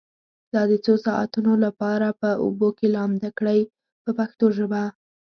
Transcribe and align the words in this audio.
دا 0.53 0.61
د 0.71 0.73
څو 0.85 0.93
ساعتونو 1.05 1.53
لپاره 1.65 2.07
په 2.21 2.29
اوبو 2.43 2.67
کې 2.77 2.87
لامده 2.95 3.29
کړئ 3.39 3.59
په 4.03 4.09
پښتو 4.19 4.45
ژبه. 4.57 4.83